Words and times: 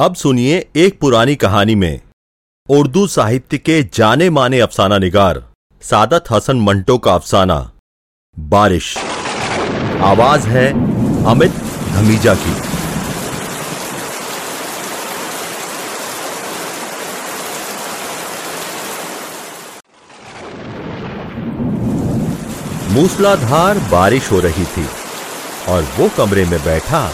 अब 0.00 0.14
सुनिए 0.14 0.68
एक 0.76 0.98
पुरानी 1.00 1.34
कहानी 1.34 1.74
में। 1.74 2.00
उर्दू 2.68 3.06
साहित्य 3.06 3.58
के 3.58 3.82
जाने 3.94 4.30
माने 4.30 4.60
अफसाना 4.60 4.98
निगार, 4.98 5.42
सादत 5.82 6.24
हसन 6.30 6.60
मंटो 6.60 6.98
का 6.98 7.14
अफसाना। 7.14 7.72
बारिश। 8.38 8.96
आवाज़ 10.02 10.46
है 10.46 10.72
अमित 11.24 11.52
धमीजा 11.92 12.34
की। 12.34 12.54
मूसलाधार 22.94 23.78
बारिश 23.78 24.32
हो 24.32 24.40
रही 24.40 24.64
थी 24.64 24.86
और 25.68 25.82
वो 25.98 26.10
कमरे 26.16 26.44
में 26.44 26.64
बैठा, 26.64 27.12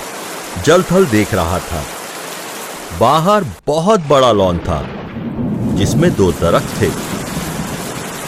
जलथल 0.65 1.07
देख 1.07 1.35
रहा 1.35 1.59
था। 1.59 1.85
बाहर 3.01 3.45
बहुत 3.67 4.01
बड़ा 4.01 4.31
लॉन 4.33 4.59
था, 4.59 4.83
जिसमें 5.77 6.15
दो 6.17 6.31
दरख्त 6.33 6.83
थे। 6.83 6.91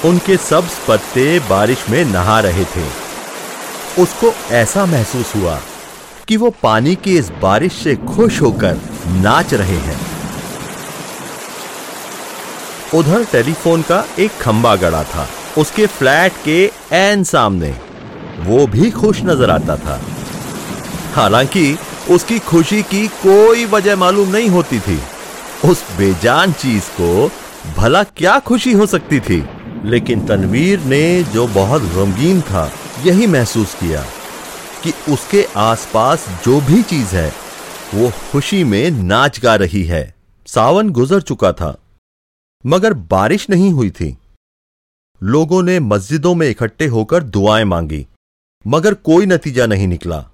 उनके 0.08 0.36
सब्ज 0.36 0.70
पत्ते 0.88 1.38
बारिश 1.40 1.84
में 1.90 2.04
नहा 2.04 2.40
रहे 2.40 2.64
थे। 2.64 2.84
उसको 4.02 4.32
ऐसा 4.54 4.86
महसूस 4.86 5.34
हुआ 5.36 5.58
कि 6.28 6.36
वो 6.36 6.50
पानी 6.62 6.94
की 6.94 7.16
इस 7.18 7.30
बारिश 7.42 7.72
से 7.72 7.96
खुश 7.96 8.40
होकर 8.42 8.80
नाच 9.08 9.54
रहे 9.54 9.78
हैं। 9.78 9.98
उधर 12.94 13.24
टेलीफोन 13.24 13.82
का 13.82 14.04
एक 14.18 14.38
खंबा 14.40 14.76
गड़ा 14.76 15.02
था, 15.04 15.28
उसके 15.58 15.86
फ्लैट 15.86 16.32
के 16.44 16.72
एन 16.92 17.24
सामने। 17.24 17.76
वो 18.40 18.66
भी 18.66 18.90
खुश 18.90 19.22
नज़र 19.24 19.50
आता 19.50 19.76
था। 19.76 20.00
हालाँकि 21.14 21.78
उसकी 22.10 22.38
खुशी 22.38 22.82
की 22.82 23.06
कोई 23.08 23.64
वजह 23.64 23.96
मालूम 23.96 24.28
नहीं 24.28 24.48
होती 24.48 24.80
थी। 24.80 24.98
उस 25.64 25.82
बेजान 25.96 26.52
चीज़ 26.52 26.84
को 27.00 27.30
भला 27.76 28.02
क्या 28.02 28.38
खुशी 28.38 28.72
हो 28.72 28.86
सकती 28.86 29.20
थी? 29.20 29.48
लेकिन 29.84 30.26
तनवीर 30.26 30.80
ने 30.80 31.22
जो 31.24 31.46
बहुत 31.46 31.82
गमगीन 31.82 32.40
था, 32.40 32.72
यही 33.04 33.26
महसूस 33.26 33.74
किया 33.74 34.04
कि 34.82 34.92
उसके 35.12 35.46
आसपास 35.56 36.26
जो 36.44 36.60
भी 36.60 36.82
चीज़ 36.82 37.16
है, 37.16 37.32
वो 37.94 38.12
खुशी 38.32 38.64
में 38.64 38.90
नाच 38.90 39.40
गा 39.40 39.54
रही 39.54 39.84
है। 39.84 40.14
सावन 40.46 40.90
गुजर 40.90 41.20
चुका 41.20 41.52
था, 41.52 41.76
मगर 42.66 42.92
बारिश 42.92 43.50
नहीं 43.50 43.70
हुई 43.72 43.90
थी। 43.90 44.16
लोगों 45.22 45.62
ने 45.62 45.80
मस्जिदों 45.80 46.34
में 46.34 46.48
इकट्ठे 46.50 46.86
होकर 46.86 47.22
दुआएँ 47.22 47.64
मांगी, 47.64 48.06
मगर 48.66 48.94
कोई 48.94 49.26
नतीजा 49.26 49.66
नहीं 49.66 49.88
निकला। 49.88 50.24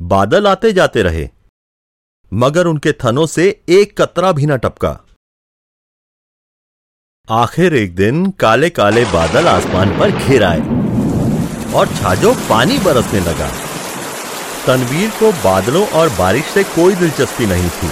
बादल 0.00 0.46
आते 0.46 0.72
जाते 0.72 1.02
रहे, 1.02 1.28
मगर 2.32 2.66
उनके 2.66 2.92
थनों 2.94 3.26
से 3.26 3.44
एक 3.70 3.96
कतरा 4.00 4.32
भी 4.32 4.46
न 4.46 4.56
टपका। 4.56 4.90
आखिर 7.28 7.74
एक 7.74 7.94
दिन 7.94 8.30
काले 8.40 8.70
काले 8.70 9.04
बादल 9.04 9.48
आसमान 9.48 9.98
पर 9.98 10.10
घिर 10.10 10.44
आए 10.44 10.60
और 11.74 11.94
छाजो 11.94 12.34
पानी 12.48 12.78
बरसने 12.78 13.20
लगा। 13.20 13.48
तनवीर 14.66 15.10
को 15.10 15.32
बादलों 15.42 15.86
और 15.90 16.08
बारिश 16.08 16.44
से 16.44 16.64
कोई 16.66 16.94
दिलचस्पी 16.94 17.46
नहीं 17.46 17.68
थी। 17.70 17.90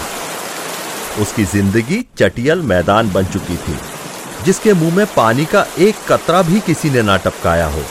उसकी 1.22 1.44
ज़िंदगी 1.46 2.04
चटियल 2.18 2.62
मैदान 2.64 3.12
बन 3.12 3.26
चुकी 3.26 3.56
थी, 3.56 3.78
जिसके 4.44 4.72
मुँह 4.74 4.96
में 4.96 5.06
पानी 5.16 5.44
का 5.46 5.66
एक 5.80 6.06
कतरा 6.08 6.42
भी 6.42 6.60
किसी 6.62 6.90
ने 6.90 7.02
ना 7.02 7.16
टपकाया 7.18 7.66
हो। 7.66 7.82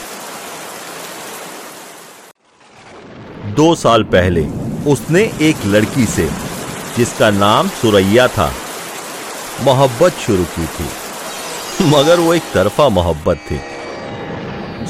दो 3.54 3.76
साल 3.76 4.04
पहले 4.04 4.46
उसने 4.88 5.22
एक 5.42 5.66
लड़की 5.66 6.06
से, 6.06 6.30
जिसका 6.98 7.30
नाम 7.30 7.68
सुरैया 7.70 8.28
था, 8.28 8.52
मोहब्बत 9.62 10.14
शुरू 10.14 10.44
की 10.44 10.66
थी। 10.66 10.88
मगर 11.90 12.20
वो 12.20 12.34
एक 12.34 12.44
तरफा 12.54 12.90
मोहब्बत 12.90 13.38
थी। 13.52 13.60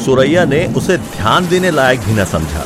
सुरैया 0.06 0.46
ने 0.46 0.66
उसे 0.66 0.98
ध्यान 0.98 1.48
देने 1.48 1.72
लायक 1.72 2.00
भी 2.00 2.14
न 2.14 2.26
समझा। 2.26 2.66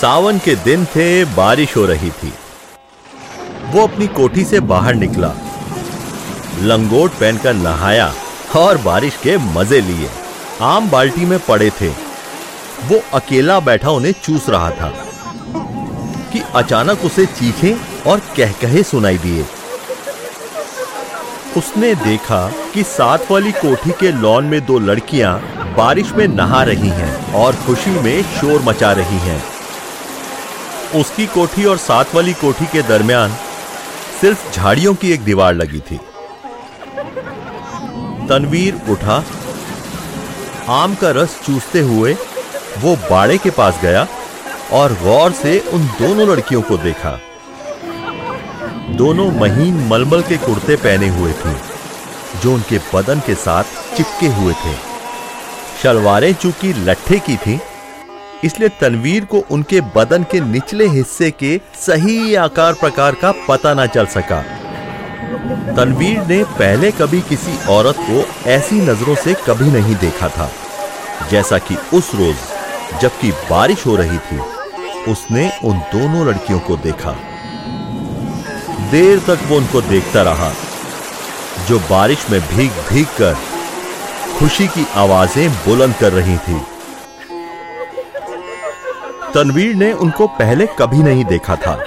सावन 0.00 0.38
के 0.38 0.54
दिन 0.54 0.84
थे, 0.84 1.24
बारिश 1.24 1.76
हो 1.76 1.86
रही 1.86 2.10
थी। 2.10 2.32
वो 3.66 3.86
अपनी 3.86 4.06
कोठी 4.06 4.44
से 4.44 4.60
बाहर 4.60 4.94
निकला। 4.94 5.32
लंगोट 6.60 7.10
पहनकर 7.10 7.54
नहाया 7.54 8.12
और 8.56 8.78
बारिश 8.78 9.16
के 9.22 9.36
मज़े 9.36 9.80
लिए 9.80 10.10
आम 10.60 10.90
बाल्टी 10.90 11.24
में 11.24 11.38
पड़े 11.38 11.70
थे। 11.80 12.01
वो 12.82 13.00
अकेला 13.14 13.58
बैठा 13.60 13.90
उन्हें 13.90 14.12
चूस 14.22 14.48
रहा 14.48 14.70
था 14.70 14.92
कि 16.32 16.42
अचानक 16.54 17.04
उसे 17.04 17.26
चीखे 17.26 17.76
और 18.06 18.20
कह 18.36 18.52
कहे 18.52 18.82
सुनाई 18.82 19.18
दिए। 19.18 19.44
उसने 21.56 21.94
देखा 21.94 22.46
कि 22.74 22.82
साथ 22.82 23.30
वाली 23.30 23.52
कोठी 23.52 23.90
के 23.90 24.12
लॉन 24.12 24.44
में 24.44 24.64
दो 24.66 24.78
लड़कियाँ 24.78 25.38
बारिश 25.76 26.12
में 26.12 26.26
नहा 26.28 26.62
रही 26.62 26.88
हैं 26.90 27.32
और 27.34 27.56
खुशी 27.56 27.90
में 28.00 28.22
शोर 28.22 28.62
मचा 28.62 28.92
रही 28.92 29.18
हैं। 29.18 29.42
उसकी 31.00 31.26
कोठी 31.26 31.64
और 31.64 31.76
साथ 31.78 32.14
वाली 32.14 32.32
कोठी 32.32 32.66
के 32.66 32.82
दरमियान 32.82 33.36
सिर्फ़ 34.20 34.50
झाड़ियों 34.52 34.94
की 34.94 35.12
एक 35.12 35.24
दीवार 35.24 35.54
लगी 35.54 35.80
थी। 35.80 35.96
तनवीर 38.28 38.80
उठा, 38.90 39.22
आम 40.72 40.94
का 40.94 41.10
रस 41.10 41.40
चूसते 41.46 41.80
हुए 41.80 42.16
वो 42.78 42.94
बाड़े 43.10 43.38
के 43.38 43.50
पास 43.50 43.80
गया 43.82 44.06
और 44.72 44.92
गौर 45.02 45.32
से 45.32 45.58
उन 45.72 45.86
दोनों 45.98 46.28
लड़कियों 46.28 46.62
को 46.62 46.76
देखा। 46.78 47.18
दोनों 48.96 49.30
महीन 49.32 49.74
मलमल 49.88 50.22
के 50.22 50.36
कुर्ते 50.36 50.76
पहने 50.76 51.08
हुए 51.08 51.32
थे, 51.34 51.52
जो 52.42 52.54
उनके 52.54 52.78
बदन 52.94 53.20
के 53.20 53.34
साथ 53.36 53.64
चिपके 53.96 54.26
हुए 54.34 54.54
थे। 54.54 54.74
शलवारें 55.82 56.32
चूँकि 56.34 56.72
लट्ठे 56.78 57.18
की 57.18 57.36
थी, 57.36 57.58
इसलिए 58.44 58.68
तनवीर 58.80 59.24
को 59.24 59.44
उनके 59.50 59.80
बदन 59.96 60.22
के 60.22 60.40
निचले 60.42 60.86
हिस्से 60.88 61.30
के 61.32 61.60
सही 61.78 62.34
आकार 62.36 62.72
प्रकार 62.74 63.14
का 63.14 63.32
पता 63.48 63.74
ना 63.74 63.86
चल 63.88 64.06
सका। 64.08 64.42
तनवीर 65.76 66.18
ने 66.26 66.42
पहले 66.58 66.90
कभी 66.92 67.20
किसी 67.28 67.56
औरत 67.70 67.96
को 68.00 68.24
ऐसी 68.50 68.80
नज़रों 68.80 69.14
से 69.14 69.34
कभी 69.46 69.70
नहीं 69.70 69.96
देखा 69.96 70.28
था, 70.28 70.50
जैसा 71.30 71.58
कि 71.58 71.76
उस 71.94 72.14
रोज 72.14 72.36
जबकि 73.00 73.30
बारिश 73.50 73.86
हो 73.86 73.96
रही 73.96 74.18
थी, 74.20 74.38
उसने 75.10 75.50
उन 75.64 75.78
दोनों 75.92 76.26
लड़कियों 76.26 76.58
को 76.60 76.76
देखा। 76.78 77.12
देर 78.90 79.18
तक 79.18 79.46
वो 79.48 79.56
उनको 79.56 79.80
देखता 79.82 80.22
रहा, 80.22 80.50
जो 81.68 81.78
बारिश 81.80 82.26
में 82.30 82.40
भीग 82.40 82.70
भीग 82.90 83.06
कर 83.18 83.36
खुशी 84.38 84.66
की 84.68 84.86
आवाज़ें 84.96 85.48
बुलंद 85.64 85.94
कर 85.94 86.12
रही 86.12 86.36
थी। 86.38 86.60
तनवीर 89.34 89.74
ने 89.76 89.92
उनको 89.94 90.26
पहले 90.38 90.66
कभी 90.78 91.02
नहीं 91.02 91.24
देखा 91.24 91.56
था, 91.56 91.78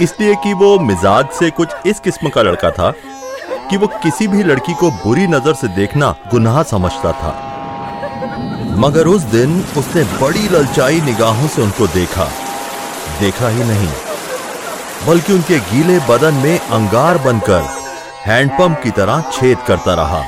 इसलिए 0.00 0.34
कि 0.34 0.52
वो 0.54 0.78
मिजाज 0.80 1.28
से 1.38 1.50
कुछ 1.52 1.86
इस 1.86 2.00
किस्म 2.00 2.28
का 2.28 2.42
लड़का 2.42 2.70
था 2.70 2.92
कि 3.70 3.76
वो 3.76 3.86
किसी 4.02 4.28
भी 4.28 4.42
लड़की 4.42 4.74
को 4.74 4.90
बुरी 5.04 5.26
नज़र 5.28 5.54
से 5.54 5.68
देखना 5.70 6.14
गुनाह 6.30 6.62
समझता 6.64 7.12
था। 7.12 7.49
मगर 8.80 9.06
उस 9.06 9.22
दिन 9.30 9.60
उसने 9.78 10.02
बड़ी 10.20 10.48
ललचाई 10.48 11.00
निगाहों 11.00 11.48
से 11.48 11.62
उनको 11.62 11.86
देखा। 11.88 12.24
देखा 13.20 13.48
ही 13.48 13.64
नहीं, 13.64 13.88
बल्कि 15.06 15.32
उनके 15.32 15.58
गीले 15.70 15.98
बदन 16.08 16.34
में 16.36 16.58
अंगार 16.58 17.18
बनकर 17.18 17.62
हैंडपंप 18.24 18.80
की 18.82 18.90
तरह 18.90 19.30
छेद 19.32 19.58
करता 19.66 19.94
रहा। 19.94 20.22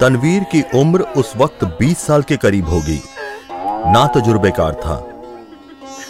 तनवीर 0.00 0.44
की 0.52 0.62
उम्र 0.74 1.02
उस 1.16 1.32
वक्त 1.36 1.64
20 1.78 2.06
साल 2.06 2.22
के 2.22 2.36
करीब 2.36 2.68
होगी। 2.68 3.00
ना 3.86 4.06
तजुर्बेकार 4.14 4.74
था। 4.76 4.96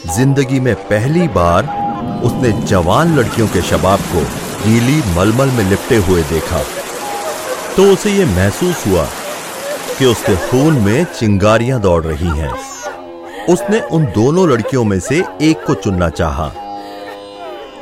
ज़िंदगी 0.09 0.61
में 0.61 0.75
पहली 0.89 1.27
बार 1.31 1.65
उसने 2.25 2.53
जवान 2.65 3.17
लड़कियों 3.19 3.49
के 3.49 3.63
शबाब 3.63 4.01
को 4.13 4.21
गीली 4.65 5.03
मलमल 5.17 5.49
में 5.49 5.65
लिपटे 5.65 5.97
हुए 5.99 6.23
देखा। 6.25 6.63
तो 7.77 7.93
उसे 7.93 8.11
यह 8.11 8.37
महसूस 8.37 8.87
हुआ 8.87 9.07
कि 10.01 10.07
उसके 10.07 10.35
खून 10.49 10.75
में 10.75 11.05
चिंगारियाँ 11.05 11.81
दौड़ 11.81 12.03
रही 12.05 12.29
हैं। 12.29 12.51
उसने 13.47 13.81
उन 13.81 14.05
दोनों 14.05 14.49
लड़कियों 14.49 14.85
में 14.85 14.99
से 15.01 15.17
एक 15.43 15.65
को 15.65 15.75
चुनना 15.75 16.09
चाहा। 16.11 16.47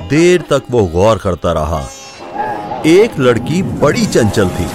देर 0.08 0.42
तक 0.42 0.62
वो 0.70 0.84
गौर 0.84 1.18
करता 1.18 1.52
रहा। 1.52 1.78
एक 2.86 3.18
लड़की 3.18 3.62
बड़ी 3.62 4.06
चंचल 4.06 4.48
थी, 4.48 4.66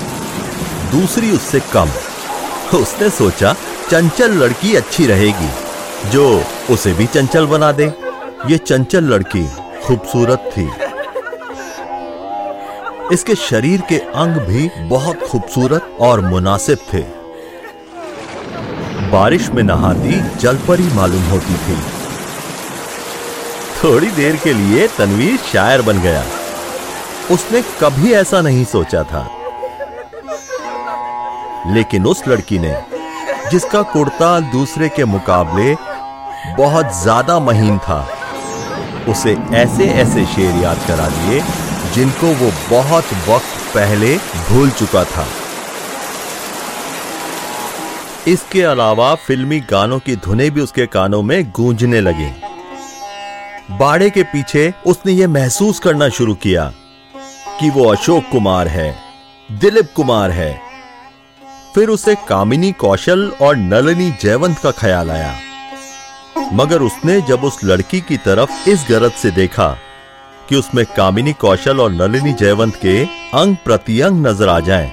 दूसरी 0.91 1.31
उससे 1.31 1.59
कम। 1.73 1.89
उसने 2.77 3.09
सोचा, 3.09 3.53
चंचल 3.89 4.31
लड़की 4.33 4.75
अच्छी 4.75 5.07
रहेगी, 5.07 5.49
जो 6.09 6.43
उसे 6.69 6.93
भी 6.93 7.05
चंचल 7.05 7.45
बना 7.45 7.71
दे। 7.71 7.85
ये 8.47 8.57
चंचल 8.57 9.03
लड़की 9.03 9.43
खूबसूरत 9.85 10.49
थी। 10.51 10.69
इसके 13.13 13.35
शरीर 13.35 13.81
के 13.81 13.97
अंग 13.97 14.37
भी 14.47 14.69
बहुत 14.89 15.27
खूबसूरत 15.27 15.97
और 15.99 16.21
मुनासिब 16.21 16.77
थे। 16.93 17.22
बारिश 19.13 19.49
में 19.49 19.61
नहाती 19.63 20.19
जलपरी 20.39 20.83
मालूम 20.83 21.23
होती 21.23 21.55
थी। 21.55 21.75
थोड़ी 23.83 24.07
देर 24.11 24.35
के 24.35 24.53
लिए 24.53 24.87
तनवीर 24.87 25.37
शायर 25.51 25.81
बन 25.81 25.99
गया। 25.99 26.23
उसने 27.31 27.61
कभी 27.81 28.13
ऐसा 28.13 28.41
नहीं 28.41 28.63
सोचा 28.65 29.03
था। 29.03 29.21
लेकिन 31.67 32.05
उस 32.05 32.23
लड़की 32.27 32.59
ने, 32.59 32.73
जिसका 33.51 33.81
कुर्ता 33.81 34.39
दूसरे 34.51 34.89
के 34.89 35.05
मुकाबले 35.05 35.75
बहुत 36.57 36.95
ज़्यादा 37.01 37.39
महीन 37.39 37.77
था, 37.77 38.01
उसे 39.09 39.37
ऐसे 39.53 39.89
ऐसे 40.01 40.25
शेर 40.25 40.63
याद 40.63 40.85
करा 40.87 41.07
दिए, 41.09 41.41
जिनको 41.95 42.33
वो 42.35 42.51
बहुत 42.71 43.13
वक्त 43.29 43.73
पहले 43.75 44.15
भूल 44.49 44.69
चुका 44.69 45.03
था। 45.03 45.25
इसके 48.27 48.61
अलावा 48.61 49.13
फिल्मी 49.17 49.59
गानों 49.69 49.97
की 49.99 50.15
धुनें 50.15 50.49
भी 50.51 50.61
उसके 50.61 50.85
कानों 50.87 51.21
में 51.21 51.51
गूंजने 51.51 52.01
लगी। 52.01 52.31
बाड़े 53.77 54.09
के 54.09 54.23
पीछे 54.23 54.73
उसने 54.85 55.11
ये 55.11 55.27
महसूस 55.27 55.79
करना 55.79 56.07
शुरू 56.09 56.35
किया 56.35 56.71
कि 57.59 57.69
वो 57.69 57.85
अशोक 57.85 58.29
कुमार 58.31 58.67
है 58.67 58.95
दिलीप 59.49 59.91
कुमार 59.95 60.31
है। 60.31 60.53
फिर 61.75 61.89
उसे 61.89 62.15
कामिनी 62.27 62.71
कौशल 62.77 63.27
और 63.41 63.55
नलनी 63.57 64.11
जयवंत 64.21 64.59
का 64.59 64.71
ख्याल 64.71 65.11
आया। 65.11 65.33
मगर 66.53 66.81
उसने 66.81 67.19
जब 67.21 67.43
उस 67.43 67.63
लड़की 67.63 68.01
की 68.01 68.17
तरफ़ 68.19 68.69
इस 68.69 68.85
गरज 68.89 69.11
से 69.13 69.31
देखा 69.33 69.69
कि 70.49 70.55
उसमें 70.55 70.85
कामिनी 70.97 71.33
कौशल 71.35 71.79
और 71.79 71.91
नलिनी 71.91 72.33
जयवंत 72.35 72.75
के 72.75 73.03
अंग 73.35 73.55
प्रत्यंग 73.65 74.25
नज़र 74.27 74.49
आ 74.49 74.59
जाएँ, 74.61 74.91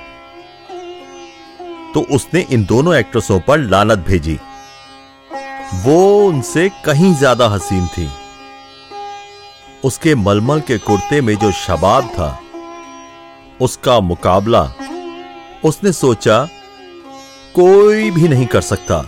तो 1.95 2.01
उसने 2.11 2.41
इन 2.51 2.65
दोनों 2.65 2.95
एक्ट्रेसों 2.95 3.39
पर 3.41 3.59
लानत 3.61 3.99
भेजी। 3.99 4.39
वो 5.85 6.27
उनसे 6.27 6.69
कहीं 6.85 7.15
ज़्यादा 7.15 7.49
हसीन 7.49 7.87
थी। 7.89 8.09
उसके 9.85 10.15
मलमल 10.15 10.61
के 10.61 10.79
कुर्ते 10.79 11.21
में 11.21 11.35
जो 11.37 11.51
शबाब 11.53 12.09
था, 12.09 12.39
उसका 13.61 13.99
मुकाबला, 14.01 14.63
उसने 15.65 15.93
सोचा, 15.93 16.45
कोई 17.55 18.11
भी 18.11 18.29
नहीं 18.29 18.47
कर 18.47 18.61
सकता। 18.61 19.01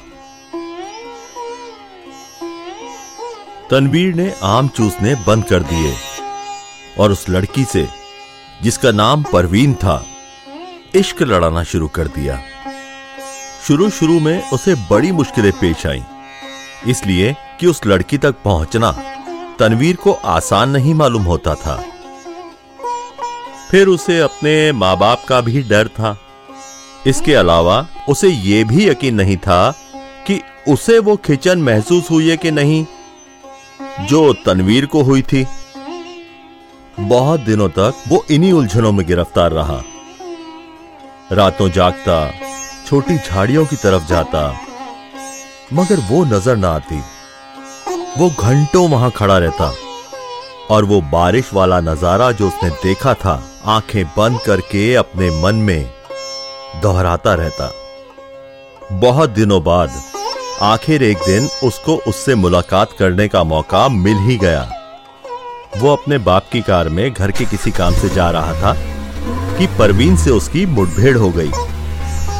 तनवीर 3.70 4.14
ने 4.14 4.32
आम 4.42 4.68
चूसने 4.68 5.14
बंद 5.26 5.44
कर 5.44 5.62
दिए 5.64 5.94
और 6.98 7.12
उस 7.12 7.28
लड़की 7.28 7.64
से, 7.64 7.86
जिसका 8.62 8.90
नाम 8.92 9.22
परवीन 9.22 9.74
था, 9.74 10.04
इश्क 10.94 11.22
लड़ाना 11.22 11.62
शुरू 11.64 11.88
कर 11.88 12.08
दिया। 12.08 12.40
शुरू 13.62 13.88
शुरू 13.90 14.18
में 14.20 14.50
उसे 14.50 14.74
बड़ी 14.90 15.10
मुश्किलें 15.12 15.52
पेश 15.52 15.86
आईं, 15.86 16.02
इसलिए 16.86 17.34
कि 17.60 17.66
उस 17.66 17.80
लड़की 17.86 18.18
तक 18.18 18.36
पहुँचना 18.44 18.90
तनवीर 19.58 19.96
को 19.96 20.12
आसान 20.12 20.70
नहीं 20.70 20.94
मालूम 20.94 21.22
होता 21.22 21.54
था। 21.54 21.76
फिर 23.70 23.88
उसे 23.88 24.18
अपने 24.20 24.72
माँ 24.72 24.96
बाप 24.98 25.24
का 25.28 25.40
भी 25.40 25.62
डर 25.62 25.88
था। 25.88 26.16
इसके 27.06 27.34
अलावा 27.34 27.86
उसे 28.08 28.28
यह 28.28 28.64
भी 28.64 28.88
यकीन 28.88 29.14
नहीं 29.14 29.36
था 29.36 29.70
कि 30.26 30.40
उसे 30.68 30.98
वो 30.98 31.16
खिंचन 31.16 31.62
महसूस 31.62 32.10
हुई 32.10 32.28
है 32.30 32.36
कि 32.36 32.50
नहीं, 32.50 32.84
जो 34.00 34.32
तनवीर 34.46 34.86
को 34.86 35.02
हुई 35.02 35.22
थी। 35.22 35.46
बहुत 36.98 37.40
दिनों 37.40 37.68
तक 37.68 38.04
वो 38.08 38.24
इन्हीं 38.30 38.52
उलझनों 38.52 38.92
में 38.92 39.06
गिरफ़्तार 39.06 39.52
रहा। 39.52 39.82
रातों 41.32 41.70
जागता 41.70 42.24
छोटी 42.92 43.16
झाड़ियों 43.18 43.66
की 43.66 43.76
तरफ़ 43.76 44.08
जाता। 44.08 44.60
मगर 45.72 45.96
वो 45.96 46.24
नज़र 46.24 46.56
ना 46.56 46.68
आती। 46.68 46.96
वो 48.18 48.30
घंटों 48.40 48.88
वहाँ 48.88 49.10
खड़ा 49.10 49.38
रहता। 49.38 49.74
और 50.70 50.84
वो 50.84 51.00
बारिश 51.00 51.54
वाला 51.54 51.80
नज़ारा 51.80 52.32
जो 52.32 52.48
उसने 52.48 52.70
देखा 52.70 53.14
था, 53.14 53.48
आँखें 53.64 54.04
बंद 54.06 54.40
करके 54.40 54.94
अपने 54.94 55.42
मन 55.42 55.54
में 55.54 55.90
दोहराता 56.82 57.34
रहता। 57.34 57.72
बहुत 58.92 59.30
दिनों 59.30 59.64
बाद, 59.64 59.90
आखिर 60.62 61.02
एक 61.02 61.18
दिन 61.18 61.48
उसको 61.64 61.96
उससे 61.96 62.34
मुलाकात 62.34 62.88
करने 62.98 63.28
का 63.28 63.44
मौका 63.44 63.88
मिल 63.88 64.16
ही 64.16 64.36
गया। 64.36 64.70
वो 65.76 65.92
अपने 65.92 66.18
बाप 66.18 66.48
की 66.52 66.60
कार 66.60 66.88
में 66.88 67.12
घर 67.12 67.30
के 67.30 67.44
किसी 67.44 67.70
काम 67.70 67.94
से 67.94 68.08
जा 68.08 68.30
रहा 68.30 68.52
था 68.52 68.76
कि 69.58 69.66
परवीन 69.66 70.16
से 70.16 70.30
उसकी 70.30 70.66
मुठभेड़ 70.66 71.16
हो 71.16 71.30
गई। 71.30 71.52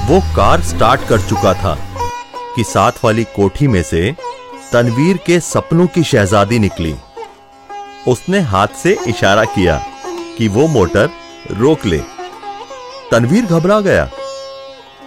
वो 0.02 0.20
कार 0.37 0.60
स्टार्ट 0.60 1.00
कर 1.08 1.20
चुका 1.20 1.52
था 1.54 1.75
कि 2.56 2.64
साथ 2.64 2.93
वाली 3.04 3.25
कोठी 3.25 3.66
में 3.69 3.82
से 3.82 4.14
तनवीर 4.72 5.16
के 5.16 5.40
सपनों 5.40 5.87
की 5.87 6.02
शहजादी 6.02 6.58
निकली। 6.58 6.94
उसने 8.08 8.40
हाथ 8.40 8.69
से 8.69 8.96
इशारा 9.08 9.44
किया 9.44 9.76
कि 10.38 10.49
वो 10.49 10.66
मोटर 10.69 11.10
रोक 11.50 11.87
ले। 11.87 11.99
तनवीर 13.10 13.44
घबरा 13.44 13.81
गया। 13.81 14.10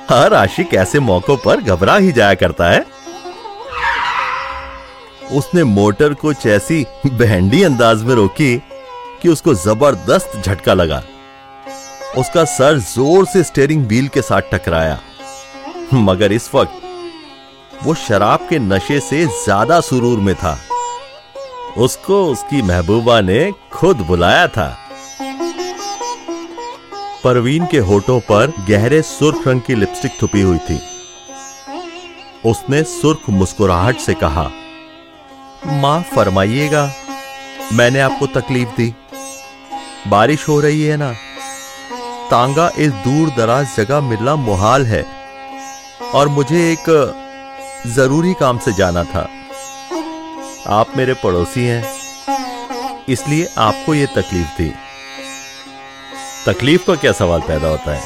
हर 0.10 0.34
आशिक 0.34 0.74
ऐसे 0.74 1.00
मौकों 1.00 1.38
पर 1.38 1.62
घबरा 1.62 1.96
ही 1.96 2.12
जाया 2.12 2.34
करता 2.34 2.70
है। 2.70 2.86
उसने 5.32 5.64
मोटर 5.64 6.14
को 6.14 6.34
ऐसी 6.48 6.86
बहंडी 7.08 7.64
अंदाज 7.64 8.04
में 8.04 8.16
रोकी 8.16 8.58
कि 9.22 9.30
उसको 9.30 9.54
ज़बरदस्त 9.54 10.42
झटका 10.46 10.74
लगा। 10.74 11.04
उसका 12.18 12.44
सर 12.46 12.78
ज़ोर 12.80 13.26
से 13.26 13.44
स्टेयरिंग 13.44 13.86
व्हील 13.88 14.08
के 14.08 14.22
साथ 14.22 14.42
टकराया। 14.52 15.00
मगर 15.94 16.32
इस 16.32 16.50
वक्त, 16.56 16.82
वो 17.84 17.94
शराब 17.94 18.48
के 18.50 18.60
नशे 18.60 19.00
से 19.00 19.26
ज़्यादा 19.26 19.80
सुरूर 19.82 20.20
में 20.20 20.34
था। 20.36 20.58
उसको 21.78 22.24
उसकी 22.26 22.62
महबूबा 22.62 23.20
ने 23.22 23.52
खुद 23.74 23.98
बुलाया 23.98 24.48
था। 24.48 24.68
परवीन 27.24 27.66
के 27.66 27.78
होठों 27.80 28.20
पर 28.20 28.54
गहरे 28.70 29.02
सुर्ख 29.02 29.48
रंग 29.48 29.62
की 29.62 29.76
लिपस्टिक 29.76 30.12
थुपी 30.22 30.42
हुई 30.42 30.58
थी। 30.70 30.80
उसने 32.46 32.84
सुर्ख 32.84 33.30
मुस्कुराहट 33.30 33.98
से 33.98 34.14
कहा, 34.14 34.50
माँ, 35.74 36.02
फरमाइएगा, 36.16 36.92
मैंने 37.74 38.00
आपको 38.00 38.28
तकलीफ़ 38.32 38.76
दी। 38.78 38.94
बारिश 40.08 40.48
हो 40.48 40.60
रही 40.60 40.84
है 40.84 40.98
ना? 40.98 41.14
तांगा 42.32 42.70
इस 42.78 42.92
दूर 43.04 43.30
दराज 43.30 43.76
जगह 43.78 44.00
मिलना 44.02 44.36
मुहाल 44.38 44.86
है 44.86 45.04
और 46.14 46.28
मुझे 46.28 46.60
एक 46.72 46.86
ज़रूरी 47.88 48.34
काम 48.34 48.58
से 48.58 48.72
जाना 48.74 49.04
था। 49.04 49.28
आप 50.70 50.96
मेरे 50.98 51.14
पड़ोसी 51.14 51.66
हैं 51.66 51.84
इसलिए 53.10 53.48
आपको 53.58 53.94
यह 53.94 54.06
तकलीफ़ 54.16 54.48
थी। 54.60 54.70
तकलीफ़ 56.46 56.86
का 56.88 56.96
क्या 56.96 57.12
सवाल 57.12 57.42
पैदा 57.42 57.68
होता 57.68 57.96
है? 57.96 58.04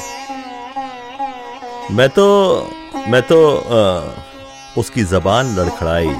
मैं 1.90 2.08
तो 2.10 2.26
मैं 3.08 3.22
तो 3.22 3.38
आ, 3.56 4.02
उसकी 4.76 5.04
जबान 5.04 5.54
लड़खड़ाई। 5.56 6.14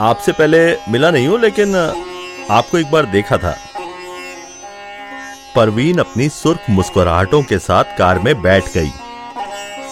आपसे 0.00 0.32
पहले 0.32 0.60
मिला 0.92 1.10
नहीं 1.10 1.28
हूँ 1.28 1.38
लेकिन 1.40 1.76
आपको 2.50 2.78
एक 2.78 2.90
बार 2.90 3.06
देखा 3.08 3.38
था। 3.38 3.56
परवीन 5.56 5.98
अपनी 5.98 6.28
सुर्ख 6.28 6.70
मुस्कुराहटों 6.70 7.42
के 7.42 7.58
साथ 7.58 7.96
कार 7.98 8.18
में 8.18 8.40
बैठ 8.42 8.72
गई 8.74 8.90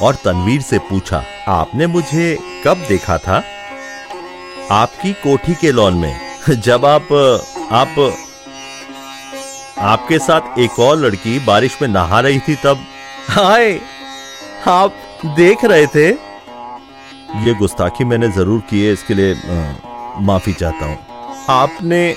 और 0.02 0.14
तनवीर 0.14 0.60
से 0.62 0.78
पूछा, 0.78 1.22
आपने 1.48 1.86
मुझे 1.86 2.36
कब 2.66 2.84
देखा 2.88 3.18
था? 3.18 3.42
आपकी 4.70 5.12
कोठी 5.22 5.54
के 5.54 5.72
लॉन 5.72 5.94
में। 5.94 6.20
जब 6.50 6.84
आप 6.84 7.12
आप, 7.72 7.98
आपके 9.80 10.18
साथ 10.18 10.58
एक 10.58 10.78
और 10.80 10.96
लड़की 10.98 11.38
बारिश 11.46 11.78
में 11.82 11.88
नहा 11.88 12.20
रही 12.20 12.40
थी 12.48 12.54
तब 12.64 12.84
हाय, 13.30 13.78
आप 14.68 14.94
देख 15.36 15.64
रहे 15.64 15.86
थे? 15.86 16.08
ये 17.44 17.54
गुस्ताखी 17.54 18.04
मैंने 18.04 18.28
ज़रूर 18.32 18.60
की 18.70 18.84
है, 18.84 18.92
इसके 18.92 19.14
लिए 19.14 19.34
माफ़ी 20.20 20.52
चाहता 20.52 20.86
हूँ। 20.86 20.98
आपने 21.50 22.14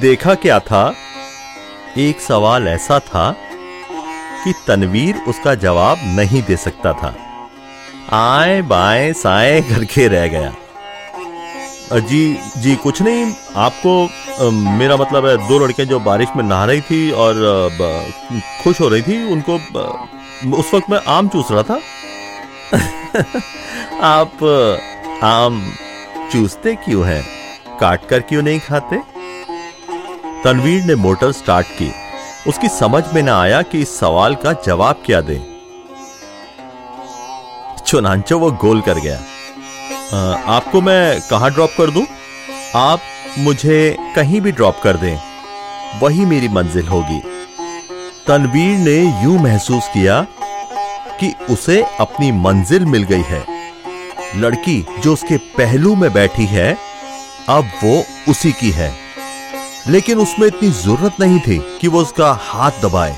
देखा 0.00 0.34
क्या 0.36 0.58
था? 0.60 0.92
एक 1.98 2.20
सवाल 2.20 2.68
ऐसा 2.68 2.98
था 2.98 3.36
कि 4.44 4.54
तनवीर 4.66 5.16
उसका 5.16 5.54
जवाब 5.54 5.98
नहीं 6.02 6.42
दे 6.42 6.56
सकता 6.56 6.92
था। 6.92 7.14
आए 8.12 8.62
बाएँ 8.62 9.12
साए 9.12 9.60
करके 9.60 10.08
रह 10.08 10.26
गया। 10.28 10.54
जी 11.92 12.38
जी, 12.56 12.76
कुछ 12.76 13.02
नहीं। 13.02 13.34
आपको 13.56 14.08
मेरा 14.50 14.96
मतलब 14.96 15.26
है, 15.26 15.48
दो 15.48 15.58
लड़कियाँ 15.58 15.88
जो 15.88 16.00
बारिश 16.00 16.28
में 16.36 16.44
नहा 16.44 16.64
रही 16.64 16.80
थी 16.80 17.10
और 17.10 17.34
खुश 18.64 18.80
हो 18.80 18.88
रही 18.88 19.02
थी, 19.02 19.32
उनको 19.32 19.54
उस 20.56 20.74
वक्त 20.74 20.90
मैं 20.90 21.00
आम 21.08 21.28
चूस 21.28 21.46
रहा 21.50 21.62
था। 21.62 21.80
आप, 24.00 24.42
आम 25.24 25.72
चूसते 26.32 26.74
क्यों 26.74 27.06
हैं? 27.06 27.24
काट 27.80 28.06
कर 28.06 28.20
क्यों 28.20 28.42
नहीं 28.42 28.60
खाते? 28.60 29.13
तनवीर 30.44 30.84
ने 30.84 30.94
मोटर 30.94 31.32
स्टार्ट 31.32 31.66
की। 31.66 31.92
उसकी 32.48 32.68
समझ 32.68 33.04
में 33.14 33.22
ना 33.22 33.40
आया 33.40 33.62
कि 33.62 33.80
इस 33.80 33.98
सवाल 33.98 34.34
का 34.34 34.52
जवाब 34.52 35.02
क्या 35.06 35.20
दे। 35.20 35.42
चुनाचो 37.86 38.38
वो 38.38 38.50
गोल 38.50 38.80
कर 38.80 38.94
गया। 38.94 39.18
आ, 40.14 40.38
आपको 40.56 40.80
मैं 40.80 41.20
कहा 41.20 41.48
ड्रॉप 41.48 41.70
कर 41.78 41.90
दूँ? 41.90 42.06
आप 42.74 43.00
मुझे 43.38 43.96
कहीं 44.16 44.40
भी 44.40 44.52
ड्रॉप 44.52 44.80
कर 44.82 44.96
दें। 44.96 45.18
वही 46.00 46.24
मेरी 46.24 46.48
मंजिल 46.48 46.88
होगी। 46.88 47.20
तनवीर 48.26 48.78
ने 48.78 49.24
यूँ 49.24 49.38
महसूस 49.38 49.88
किया 49.88 50.26
कि 51.20 51.34
उसे 51.50 51.86
अपनी 52.00 52.32
मंजिल 52.32 52.86
मिल 52.86 53.02
गई 53.02 53.22
है। 53.22 53.46
लड़की 54.36 54.86
जो 55.00 55.12
उसके 55.12 55.36
पहलू 55.36 55.94
में 55.94 56.12
बैठी 56.12 56.46
है 56.46 56.76
अब 57.48 57.64
वो 57.84 58.04
उसी 58.28 58.52
की 58.52 58.70
है। 58.70 59.03
लेकिन 59.88 60.18
उसमें 60.18 60.46
इतनी 60.46 60.70
ज़रूरत 60.70 61.16
नहीं 61.20 61.40
थी 61.40 61.58
कि 61.80 61.88
वो 61.88 62.00
उसका 62.02 62.38
हाथ 62.42 62.70
दबाए। 62.82 63.16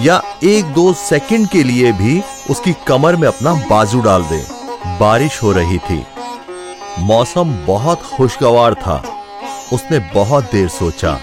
या 0.00 0.22
एक 0.44 0.64
दो 0.64 0.92
सेकंड 0.92 1.48
के 1.48 1.62
लिए 1.62 1.92
भी 1.92 2.22
उसकी 2.50 2.72
कमर 2.86 3.16
में 3.16 3.28
अपना 3.28 3.52
बाजू 3.70 4.00
डाल 4.00 4.22
दे। 4.22 4.46
बारिश 4.86 5.42
हो 5.42 5.52
रही 5.52 5.78
थी। 5.78 6.06
मौसम 6.98 7.64
बहुत 7.66 8.02
खुशगवार 8.02 8.74
था। 8.74 9.02
उसने 9.72 9.98
बहुत 9.98 10.44
देर 10.44 10.68
सोचा। 10.68 11.18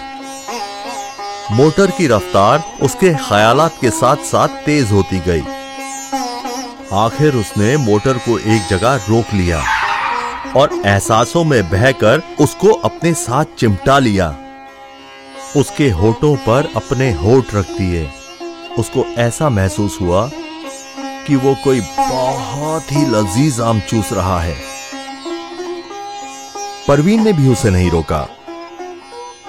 मोटर 1.50 1.90
की 1.90 2.06
रफ्तार 2.06 2.64
उसके 2.82 3.14
ख्यालात 3.14 3.74
के 3.80 3.90
साथ 3.90 4.16
साथ 4.16 4.48
तेज 4.48 4.92
होती 4.92 5.18
गई। 5.18 5.42
आखिर 6.92 7.34
उसने 7.34 7.76
मोटर 7.76 8.18
को 8.18 8.38
एक 8.38 8.66
जगह 8.70 8.94
रोक 9.08 9.34
लिया 9.34 9.62
और 10.56 10.82
एहसासों 10.86 11.44
में 11.44 11.70
बहकर 11.70 12.22
उसको 12.40 12.68
अपने 12.68 13.14
साथ 13.14 13.44
चिमटा 13.58 13.98
लिया। 13.98 14.34
उसके 15.56 15.90
होठों 15.90 16.36
पर 16.36 16.68
अपने 16.76 17.12
होठ 17.12 17.54
रख 17.54 17.70
दिए। 17.70 18.10
उसको 18.78 19.04
ऐसा 19.18 19.48
महसूस 19.48 19.98
हुआ 20.00 20.30
कि 21.26 21.36
वो 21.36 21.54
कोई 21.64 21.80
बहुत 21.80 22.92
ही 22.92 23.06
लजीज 23.06 23.60
आम 23.60 23.80
चूस 23.80 24.12
रहा 24.12 24.40
है। 24.40 24.56
परवीन 26.88 27.24
ने 27.24 27.32
भी 27.32 27.48
उसे 27.48 27.70
नहीं 27.70 27.90
रोका। 27.90 28.28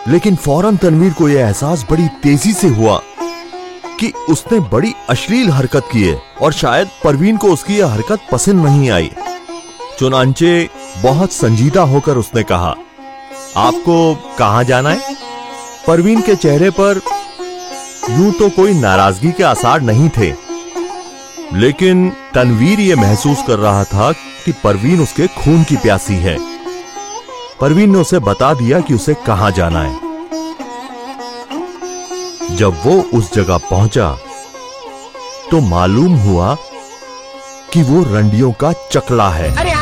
लेकिन 0.07 0.35
फ़ौरन 0.35 0.77
तनवीर 0.77 1.13
को 1.13 1.29
यह 1.29 1.41
एहसास 1.41 1.85
बड़ी 1.91 2.07
तेज़ी 2.07 2.53
से 2.53 2.67
हुआ 2.67 3.01
कि 3.99 4.13
उसने 4.29 4.59
बड़ी 4.59 4.93
अश्लील 5.09 5.49
हरकत 5.49 5.89
की 5.91 6.03
है 6.03 6.21
और 6.41 6.53
शायद 6.53 6.89
परवीन 7.03 7.37
को 7.37 7.47
उसकी 7.47 7.77
यह 7.77 7.87
हरकत 7.87 8.19
पसंद 8.31 8.65
नहीं 8.65 8.89
आई। 8.91 9.11
चुनाचे 9.99 10.69
बहुत 10.97 11.31
संजीदा 11.31 11.81
होकर 11.81 12.17
उसने 12.17 12.43
कहा, 12.43 12.75
आपको 13.57 14.15
कहाँ 14.37 14.63
जाना 14.63 14.89
है? 14.89 15.16
परवीन 15.87 16.21
के 16.21 16.35
चेहरे 16.35 16.69
पर 16.69 16.99
यूँ 18.09 18.31
तो 18.31 18.49
कोई 18.49 18.73
नाराज़गी 18.73 19.31
के 19.31 19.43
आसार 19.43 19.81
नहीं 19.81 20.09
थे। 20.09 20.33
लेकिन 21.53 22.09
तनवीर 22.33 22.79
यह 22.79 22.95
महसूस 22.95 23.43
कर 23.47 23.59
रहा 23.59 23.83
था 23.83 24.11
कि 24.11 24.51
परवीन 24.63 25.01
उसके 25.01 25.27
खून 25.35 25.63
की 25.63 25.75
प्यासी 25.75 26.15
है। 26.15 26.37
परवीन 27.61 27.91
ने 27.91 27.97
उसे 27.97 28.19
बता 28.19 28.53
दिया 28.53 28.79
कि 28.79 28.93
उसे 28.93 29.13
कहाँ 29.27 29.51
जाना 29.51 29.81
है। 29.81 29.95
जब 32.55 32.81
वो 32.85 32.95
उस 33.13 33.33
जगह 33.33 33.57
पहुँचा 33.69 34.09
तो 35.51 35.59
मालूम 35.59 36.15
हुआ 36.17 36.55
कि 37.73 37.83
वो 37.83 38.03
रंडियों 38.03 38.51
का 38.51 38.71
चकला 38.91 39.29
है। 39.29 39.55
अरे 39.55 39.75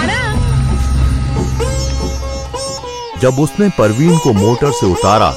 जब 3.22 3.40
उसने 3.40 3.70
परवीन 3.70 4.18
को 4.18 4.34
मोटर 4.34 4.72
से 4.72 4.92
उतारा 4.92 5.34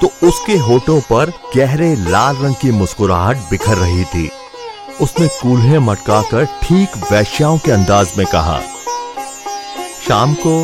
तो 0.00 0.10
उसके 0.22 0.56
होठों 0.58 1.00
पर 1.02 1.30
गहरे 1.56 1.94
लाल 1.96 2.36
रंग 2.36 2.54
की 2.54 2.70
मुस्कुराहट 2.72 3.36
बिखर 3.50 3.76
रही 3.76 4.04
थी। 4.04 4.28
उसने 5.00 5.26
कूल्हे 5.32 5.78
मटकाकर 5.80 6.44
ठीक 6.62 6.96
वैश्याओं 7.10 7.58
के 7.58 7.72
अंदाज 7.72 8.12
में 8.18 8.26
कहा, 8.26 8.58
शाम 10.06 10.34
को 10.36 10.60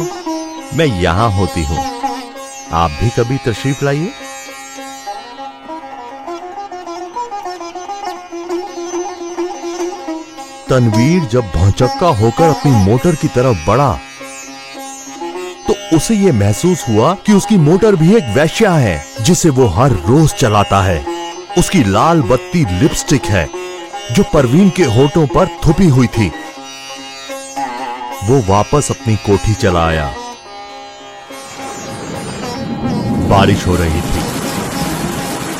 मैं 0.76 0.86
यहाँ 1.02 1.30
होती 1.30 1.64
हूँ। 1.64 1.78
आप 2.72 2.90
भी 3.00 3.08
कभी 3.10 3.36
तशरीफ़ 3.46 3.84
लाइए। 3.84 4.12
तनवीर 10.68 11.24
जब 11.26 11.50
भौचक्का 11.54 12.08
होकर 12.16 12.48
अपनी 12.48 12.72
मोटर 12.84 13.14
की 13.14 13.28
तरफ़ 13.30 13.66
बढ़ा 13.66 13.92
तो 15.66 15.74
उसे 15.96 16.14
यह 16.16 16.32
महसूस 16.34 16.84
हुआ 16.88 17.14
कि 17.26 17.32
उसकी 17.32 17.56
मोटर 17.58 17.96
भी 17.96 18.14
एक 18.16 18.34
वैश्या 18.36 18.72
है। 18.74 19.12
जिसे 19.23 19.50
वो 19.50 19.67
हर 19.67 19.93
रोज 20.07 20.33
चलाता 20.35 20.83
है। 20.83 21.05
उसकी 21.59 21.83
लाल 21.85 22.23
बत्ती 22.23 22.64
लिपस्टिक 22.81 23.25
है, 23.25 23.49
जो 24.12 24.23
परवीन 24.23 24.71
के 24.71 24.85
होठों 24.85 25.26
पर 25.26 25.49
थुपी 25.67 25.88
हुई 25.88 26.07
थी। 26.07 26.33
वो 28.25 28.43
वापस 28.49 28.88
अपनी 28.91 29.17
कोठी 29.17 29.55
चला 29.55 29.87
आया। 29.87 30.12
बारिश 33.29 33.67
हो 33.67 33.76
रही 33.76 34.00
थी, 34.00 34.23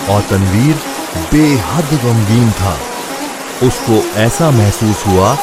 और 0.09 0.21
तनवीर 0.21 0.75
बेहद 1.33 1.95
गमगीन 2.05 2.51
था। 2.51 2.77
उसको 3.63 4.03
ऐसा 4.19 4.51
महसूस 4.51 5.07
हुआ 5.07 5.35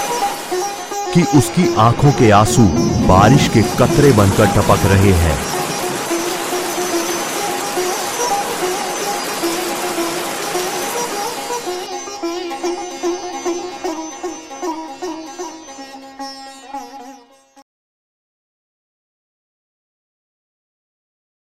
कि 1.13 1.23
उसकी 1.35 1.75
आँखों 1.75 2.11
के 2.11 2.31
आँसू 2.31 2.63
बारिश 3.07 3.47
के 3.47 3.61
कतरे 3.61 4.11
बनकर 4.11 4.47
टपक 4.47 4.85
रहे 4.85 5.13
हैं। 5.13 5.58